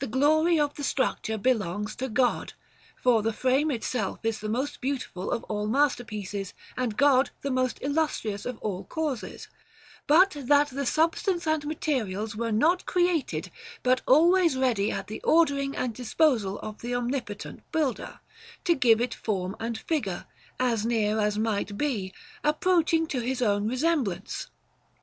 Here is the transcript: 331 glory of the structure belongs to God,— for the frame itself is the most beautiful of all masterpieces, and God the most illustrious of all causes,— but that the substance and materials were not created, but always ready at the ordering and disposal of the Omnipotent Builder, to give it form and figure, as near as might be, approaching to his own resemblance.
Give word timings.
331 0.03 0.21
glory 0.47 0.59
of 0.59 0.73
the 0.73 0.83
structure 0.83 1.37
belongs 1.37 1.95
to 1.95 2.09
God,— 2.09 2.53
for 3.03 3.21
the 3.21 3.31
frame 3.31 3.69
itself 3.69 4.17
is 4.23 4.39
the 4.39 4.49
most 4.49 4.81
beautiful 4.81 5.29
of 5.29 5.43
all 5.43 5.67
masterpieces, 5.67 6.55
and 6.75 6.97
God 6.97 7.29
the 7.43 7.51
most 7.51 7.77
illustrious 7.83 8.43
of 8.47 8.57
all 8.63 8.83
causes,— 8.85 9.47
but 10.07 10.31
that 10.35 10.69
the 10.69 10.87
substance 10.87 11.45
and 11.45 11.67
materials 11.67 12.35
were 12.35 12.51
not 12.51 12.87
created, 12.87 13.51
but 13.83 14.01
always 14.07 14.57
ready 14.57 14.89
at 14.89 15.05
the 15.05 15.21
ordering 15.23 15.75
and 15.75 15.93
disposal 15.93 16.57
of 16.61 16.79
the 16.81 16.95
Omnipotent 16.95 17.61
Builder, 17.71 18.21
to 18.63 18.73
give 18.73 18.99
it 19.01 19.13
form 19.13 19.55
and 19.59 19.77
figure, 19.77 20.25
as 20.59 20.83
near 20.83 21.19
as 21.19 21.37
might 21.37 21.77
be, 21.77 22.11
approaching 22.43 23.05
to 23.05 23.19
his 23.19 23.39
own 23.43 23.67
resemblance. 23.67 24.47